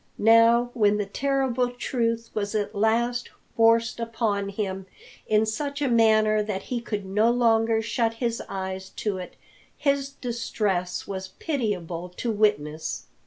Now, 0.17 0.71
when 0.73 0.97
the 0.97 1.05
terrible 1.05 1.69
truth 1.69 2.31
was 2.33 2.55
at 2.55 2.73
last 2.73 3.29
forced 3.55 3.99
upon 3.99 4.49
him 4.49 4.87
in 5.27 5.45
such 5.45 5.79
a 5.79 5.87
manner 5.87 6.41
that 6.41 6.63
he 6.63 6.81
could 6.81 7.05
no 7.05 7.29
longer 7.29 7.83
shut 7.83 8.15
his 8.15 8.41
eyes 8.49 8.89
to 8.95 9.19
it, 9.19 9.35
his 9.77 10.09
distress 10.09 11.05
was 11.07 11.27
pitiable 11.37 12.09
to 12.17 12.31
witness. 12.31 13.05